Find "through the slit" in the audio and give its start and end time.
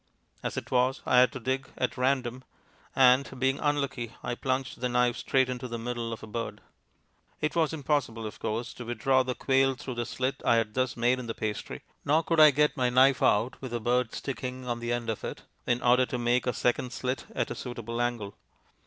9.75-10.41